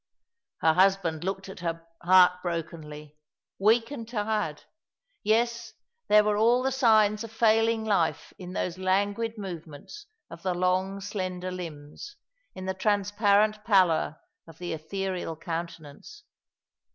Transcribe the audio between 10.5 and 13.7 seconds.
long, slender limbs, in the trans parent